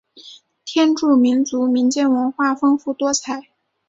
[0.65, 3.49] 天柱民族民间文化丰富多彩。